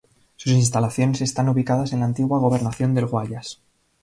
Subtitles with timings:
[0.35, 3.61] Sus instalaciones están ubicadas en la antigua Gobernación del Guayas.